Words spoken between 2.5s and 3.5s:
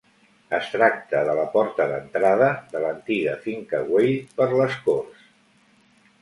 de l'antiga